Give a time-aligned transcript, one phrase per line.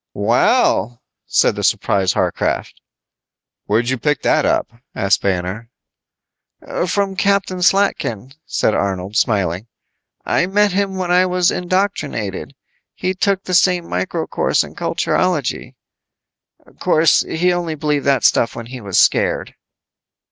[0.15, 2.81] "Well," said the surprised Warcraft.
[3.65, 5.69] "Where'd you pick that up," asked Banner.
[6.87, 9.67] "From Captain Slatkin," said Arnold, smiling.
[10.25, 12.55] "I met him when I was indoctrinated.
[12.95, 15.75] He took the same micro course in culturology.
[16.79, 19.53] 'Course, he only believed that stuff when he was scared."